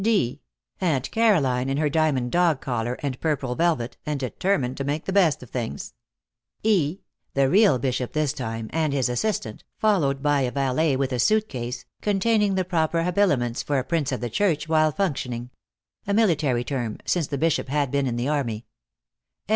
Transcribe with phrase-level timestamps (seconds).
[0.03, 0.41] (d)
[0.79, 5.13] Aunt Caroline, in her diamond dog collar and purple velvet, and determined to make the
[5.13, 5.93] best of things.
[6.63, 7.01] (e)
[7.35, 11.85] The real bishop this time, and his assistant, followed by a valet with a suitcase,
[12.01, 15.51] containing the proper habiliments for a prince of the church while functioning.
[16.07, 18.65] (A military term, since the Bishop had been in the army.)